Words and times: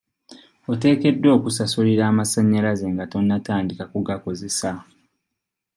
Oteekeddwa 0.71 1.29
okusasulira 1.37 2.03
amasannyalaze 2.11 2.85
nga 2.93 3.05
tonnatandika 3.11 3.83
kugakozesa. 3.91 4.71